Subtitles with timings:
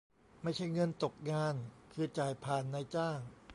[0.43, 1.55] ไม่ใช่เงินตกงาน
[1.93, 3.19] คือจ่ายผ่านนายจ้าง